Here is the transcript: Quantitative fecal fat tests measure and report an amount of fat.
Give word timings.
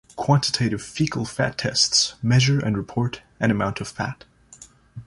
Quantitative 0.15 0.81
fecal 0.81 1.25
fat 1.25 1.59
tests 1.59 2.15
measure 2.23 2.57
and 2.57 2.75
report 2.75 3.21
an 3.39 3.51
amount 3.51 3.79
of 3.81 3.87
fat. 3.87 4.25